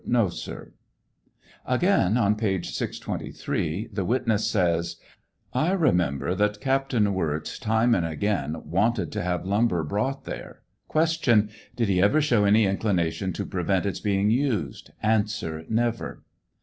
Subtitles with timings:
[0.03, 0.73] No, sir.
[1.63, 4.95] Again, on page 623, the witnisss says:
[5.53, 10.63] I rememember that Captain Wirz time and again wanted to have lumber brought there.
[10.91, 11.49] Q.
[11.75, 14.89] Did be ever show any inclination to prevent its being used?
[15.03, 15.23] A.
[15.69, 16.23] Never.